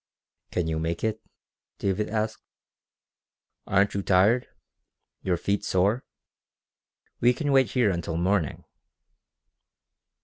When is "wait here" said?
7.51-7.91